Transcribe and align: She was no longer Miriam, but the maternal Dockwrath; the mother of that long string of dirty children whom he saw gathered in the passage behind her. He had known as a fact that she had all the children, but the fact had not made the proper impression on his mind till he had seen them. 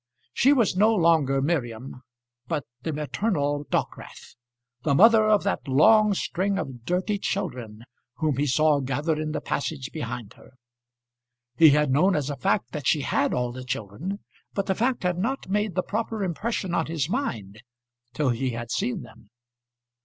She 0.33 0.51
was 0.51 0.75
no 0.75 0.95
longer 0.95 1.43
Miriam, 1.43 2.01
but 2.47 2.63
the 2.81 2.91
maternal 2.91 3.65
Dockwrath; 3.69 4.33
the 4.81 4.95
mother 4.95 5.27
of 5.29 5.43
that 5.43 5.67
long 5.67 6.15
string 6.15 6.57
of 6.57 6.85
dirty 6.85 7.19
children 7.19 7.83
whom 8.15 8.37
he 8.37 8.47
saw 8.47 8.79
gathered 8.79 9.19
in 9.19 9.31
the 9.31 9.41
passage 9.41 9.91
behind 9.91 10.33
her. 10.33 10.53
He 11.55 11.69
had 11.69 11.91
known 11.91 12.15
as 12.15 12.31
a 12.31 12.35
fact 12.35 12.71
that 12.71 12.87
she 12.87 13.01
had 13.01 13.31
all 13.31 13.51
the 13.51 13.63
children, 13.63 14.21
but 14.55 14.65
the 14.65 14.73
fact 14.73 15.03
had 15.03 15.19
not 15.19 15.47
made 15.49 15.75
the 15.75 15.83
proper 15.83 16.23
impression 16.23 16.73
on 16.73 16.87
his 16.87 17.07
mind 17.07 17.61
till 18.11 18.29
he 18.31 18.49
had 18.53 18.71
seen 18.71 19.03
them. 19.03 19.29